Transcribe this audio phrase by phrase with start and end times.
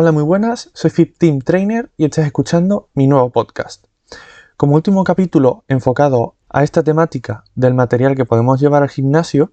[0.00, 3.86] Hola, muy buenas, soy Fit Team Trainer y estás escuchando mi nuevo podcast.
[4.56, 9.50] Como último capítulo enfocado a esta temática del material que podemos llevar al gimnasio,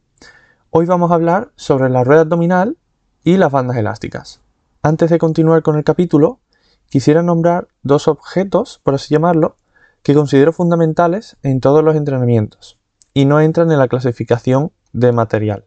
[0.70, 2.78] hoy vamos a hablar sobre la rueda abdominal
[3.24, 4.44] y las bandas elásticas.
[4.84, 6.42] Antes de continuar con el capítulo,
[6.90, 9.56] quisiera nombrar dos objetos, por así llamarlo,
[10.04, 12.78] que considero fundamentales en todos los entrenamientos
[13.16, 15.66] y no entran en la clasificación de material.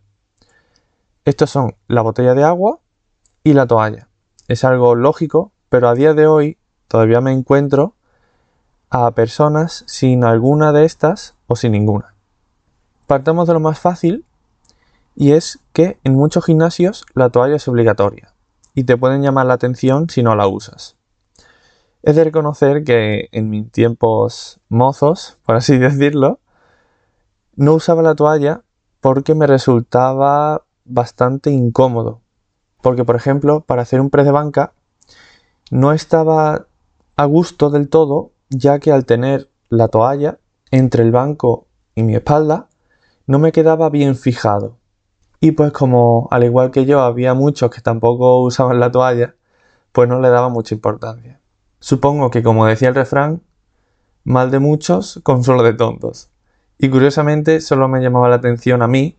[1.24, 2.78] Estos son la botella de agua
[3.42, 4.07] y la toalla.
[4.48, 6.56] Es algo lógico, pero a día de hoy
[6.88, 7.94] todavía me encuentro
[8.88, 12.14] a personas sin alguna de estas o sin ninguna.
[13.06, 14.24] Partamos de lo más fácil
[15.14, 18.32] y es que en muchos gimnasios la toalla es obligatoria
[18.74, 20.96] y te pueden llamar la atención si no la usas.
[22.02, 26.40] Es de reconocer que en mis tiempos mozos, por así decirlo,
[27.54, 28.62] no usaba la toalla
[29.00, 32.22] porque me resultaba bastante incómodo.
[32.80, 34.72] Porque, por ejemplo, para hacer un press de banca
[35.70, 36.66] no estaba
[37.16, 40.38] a gusto del todo, ya que al tener la toalla
[40.70, 42.68] entre el banco y mi espalda,
[43.26, 44.78] no me quedaba bien fijado.
[45.40, 49.34] Y pues como al igual que yo había muchos que tampoco usaban la toalla,
[49.92, 51.40] pues no le daba mucha importancia.
[51.80, 53.42] Supongo que como decía el refrán,
[54.24, 56.30] mal de muchos, consuelo de tontos.
[56.78, 59.16] Y curiosamente solo me llamaba la atención a mí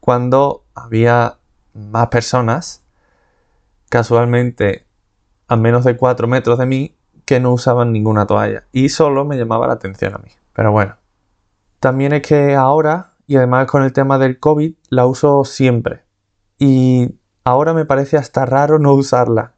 [0.00, 1.36] cuando había
[1.74, 2.82] más personas,
[3.90, 4.86] casualmente
[5.48, 6.96] a menos de 4 metros de mí,
[7.26, 8.64] que no usaban ninguna toalla.
[8.72, 10.30] Y solo me llamaba la atención a mí.
[10.54, 10.96] Pero bueno.
[11.80, 16.04] También es que ahora, y además con el tema del COVID, la uso siempre.
[16.58, 19.54] Y ahora me parece hasta raro no usarla,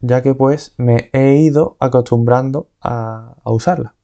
[0.00, 3.94] ya que pues me he ido acostumbrando a, a usarla.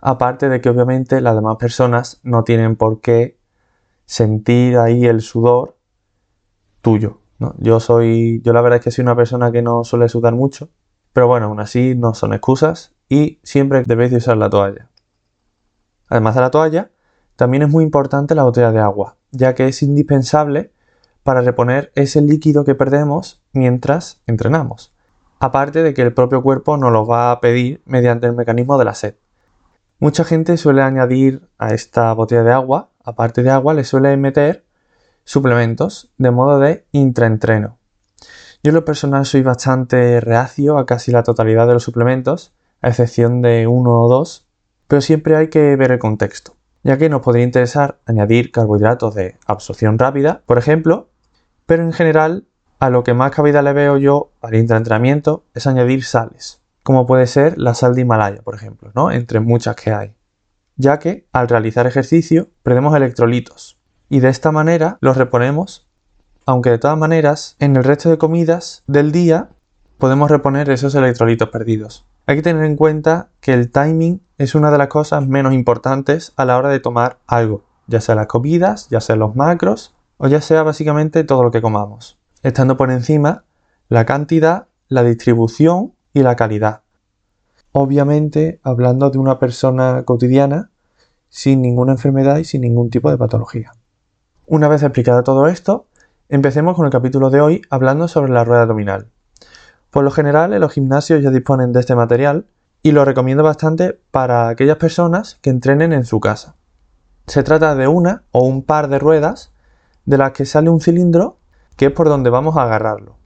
[0.00, 3.38] Aparte de que obviamente las demás personas no tienen por qué
[4.04, 5.76] sentir ahí el sudor
[6.80, 7.19] tuyo.
[7.58, 10.68] Yo soy, yo la verdad es que soy una persona que no suele sudar mucho,
[11.12, 14.90] pero bueno, aún así no son excusas y siempre debéis de usar la toalla.
[16.08, 16.90] Además de la toalla,
[17.36, 20.72] también es muy importante la botella de agua, ya que es indispensable
[21.22, 24.94] para reponer ese líquido que perdemos mientras entrenamos.
[25.38, 28.84] Aparte de que el propio cuerpo nos lo va a pedir mediante el mecanismo de
[28.84, 29.16] la sed.
[29.98, 34.64] Mucha gente suele añadir a esta botella de agua aparte de agua, le suele meter
[35.24, 37.78] suplementos de modo de intraentreno.
[38.62, 42.88] Yo en lo personal soy bastante reacio a casi la totalidad de los suplementos, a
[42.88, 44.46] excepción de uno o dos,
[44.86, 49.36] pero siempre hay que ver el contexto, ya que nos podría interesar añadir carbohidratos de
[49.46, 51.08] absorción rápida, por ejemplo,
[51.66, 52.46] pero en general
[52.78, 57.26] a lo que más cabida le veo yo al intraentrenamiento es añadir sales, como puede
[57.26, 59.10] ser la sal de Himalaya, por ejemplo, ¿no?
[59.10, 60.16] entre muchas que hay
[60.80, 63.78] ya que al realizar ejercicio perdemos electrolitos
[64.10, 65.86] y de esta manera los reponemos,
[66.44, 69.50] aunque de todas maneras en el resto de comidas del día
[69.98, 72.04] podemos reponer esos electrolitos perdidos.
[72.26, 76.32] Hay que tener en cuenta que el timing es una de las cosas menos importantes
[76.36, 80.26] a la hora de tomar algo, ya sea las comidas, ya sea los macros o
[80.26, 83.44] ya sea básicamente todo lo que comamos, estando por encima
[83.88, 86.82] la cantidad, la distribución y la calidad.
[87.72, 90.70] Obviamente, hablando de una persona cotidiana,
[91.28, 93.72] sin ninguna enfermedad y sin ningún tipo de patología.
[94.52, 95.86] Una vez explicado todo esto,
[96.28, 99.06] empecemos con el capítulo de hoy hablando sobre la rueda abdominal.
[99.92, 102.46] Por lo general, en los gimnasios ya disponen de este material
[102.82, 106.56] y lo recomiendo bastante para aquellas personas que entrenen en su casa.
[107.28, 109.52] Se trata de una o un par de ruedas
[110.04, 111.36] de las que sale un cilindro
[111.76, 113.18] que es por donde vamos a agarrarlo.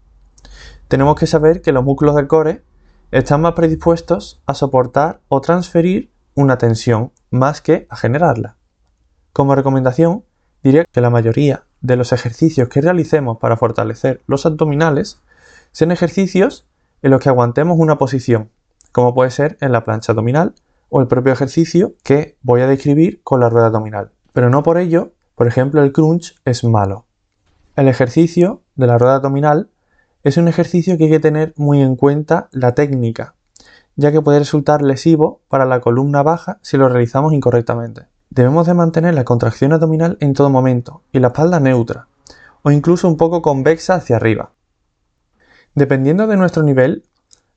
[0.89, 2.61] Tenemos que saber que los músculos del core
[3.13, 8.59] están más predispuestos a soportar o transferir una tensión más que a generarla.
[9.33, 10.23] Como recomendación,
[10.65, 15.21] diré que la mayoría de los ejercicios que realicemos para fortalecer los abdominales
[15.73, 16.67] sean ejercicios
[17.03, 18.51] en los que aguantemos una posición,
[18.91, 20.55] como puede ser en la plancha abdominal
[20.89, 24.13] o el propio ejercicio que voy a describir con la rueda abdominal.
[24.33, 27.07] Pero no por ello, por ejemplo, el crunch es malo.
[27.77, 29.69] El ejercicio de la rueda abdominal
[30.23, 33.35] es un ejercicio que hay que tener muy en cuenta la técnica,
[33.97, 38.14] ya que puede resultar lesivo para la columna baja si lo realizamos incorrectamente.
[38.35, 42.09] Debemos de mantener la contracción abdominal en todo momento y la espalda neutra,
[42.63, 44.51] o incluso un poco convexa hacia arriba.
[45.77, 47.05] Dependiendo de nuestro nivel,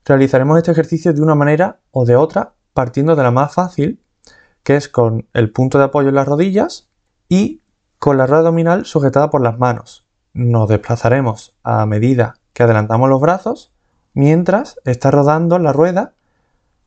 [0.04, 4.00] realizaremos este ejercicio de una manera o de otra, partiendo de la más fácil,
[4.62, 6.88] que es con el punto de apoyo en las rodillas
[7.28, 7.60] y
[7.98, 10.06] con la rueda abdominal sujetada por las manos.
[10.32, 13.72] Nos desplazaremos a medida que adelantamos los brazos
[14.14, 16.14] mientras está rodando la rueda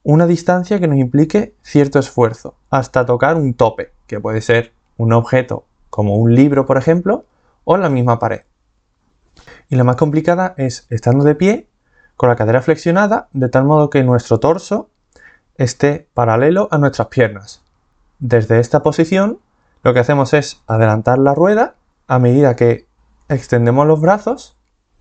[0.04, 5.14] una distancia que nos implique cierto esfuerzo, hasta tocar un tope, que puede ser un
[5.14, 7.26] objeto como un libro, por ejemplo,
[7.64, 8.42] o la misma pared.
[9.70, 11.68] Y la más complicada es estando de pie,
[12.16, 14.90] con la cadera flexionada, de tal modo que nuestro torso
[15.58, 17.64] esté paralelo a nuestras piernas.
[18.20, 19.40] Desde esta posición,
[19.84, 21.76] lo que hacemos es adelantar la rueda
[22.08, 22.86] a medida que
[23.30, 24.58] extendemos los brazos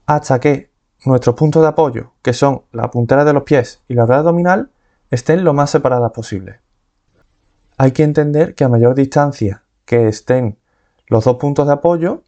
[0.07, 0.71] hasta que
[1.05, 4.71] nuestros puntos de apoyo, que son la puntera de los pies y la rueda abdominal,
[5.11, 6.61] estén lo más separadas posible.
[7.77, 10.59] Hay que entender que a mayor distancia que estén
[11.07, 12.23] los dos puntos de apoyo,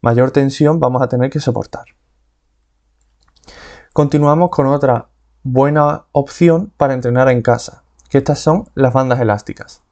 [0.00, 1.84] mayor tensión vamos a tener que soportar.
[3.92, 5.08] Continuamos con otra
[5.42, 9.82] buena opción para entrenar en casa, que estas son las bandas elásticas.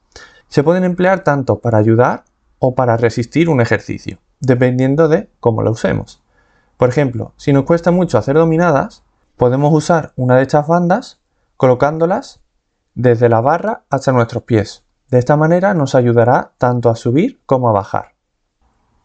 [0.47, 2.23] Se pueden emplear tanto para ayudar
[2.57, 6.23] o para resistir un ejercicio, dependiendo de cómo lo usemos.
[6.77, 9.03] Por ejemplo, si nos cuesta mucho hacer dominadas,
[9.37, 11.20] podemos usar una de estas bandas
[11.61, 12.41] colocándolas
[12.95, 14.83] desde la barra hasta nuestros pies.
[15.11, 18.15] De esta manera nos ayudará tanto a subir como a bajar.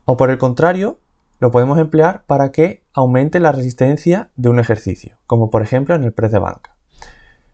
[0.07, 0.99] O por el contrario,
[1.39, 6.05] lo podemos emplear para que aumente la resistencia de un ejercicio, como por ejemplo en
[6.05, 6.77] el press de banca.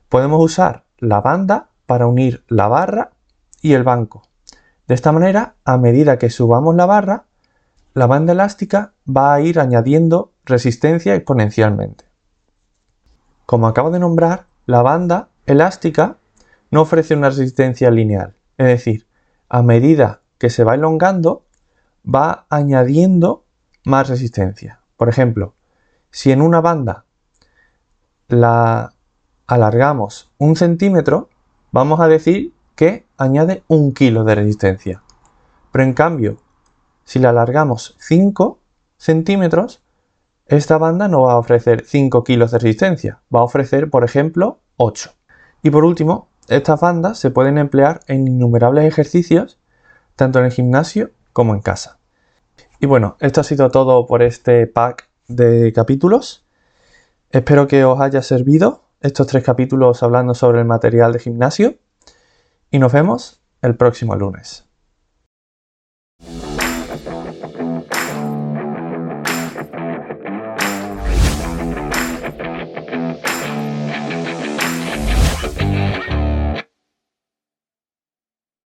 [0.09, 3.11] Podemos usar la banda para unir la barra
[3.61, 4.23] y el banco.
[4.87, 7.25] De esta manera, a medida que subamos la barra,
[7.93, 12.05] la banda elástica va a ir añadiendo resistencia exponencialmente.
[13.47, 16.17] Como acabo de nombrar, la banda elástica
[16.71, 19.07] no ofrece una resistencia lineal, es decir,
[19.49, 21.45] a medida que se va elongando,
[22.03, 23.45] va añadiendo
[23.85, 24.81] más resistencia.
[24.97, 25.55] Por ejemplo,
[26.11, 27.05] si en una banda
[28.29, 28.95] la
[29.47, 31.29] alargamos un centímetro,
[31.71, 35.03] vamos a decir que añade un kilo de resistencia.
[35.71, 36.39] Pero en cambio,
[37.05, 38.59] si la alargamos 5
[38.97, 39.83] centímetros,
[40.57, 44.59] esta banda no va a ofrecer 5 kilos de resistencia, va a ofrecer, por ejemplo,
[44.77, 45.11] 8.
[45.63, 49.59] Y por último, estas bandas se pueden emplear en innumerables ejercicios,
[50.15, 51.99] tanto en el gimnasio como en casa.
[52.81, 56.45] Y bueno, esto ha sido todo por este pack de capítulos.
[57.31, 61.77] Espero que os haya servido estos tres capítulos hablando sobre el material de gimnasio
[62.71, 64.72] y nos vemos el próximo lunes.